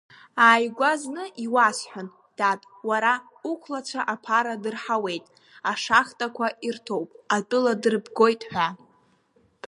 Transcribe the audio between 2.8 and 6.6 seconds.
уара уқәлацәа аԥара дырҳауеит, ашахтақәа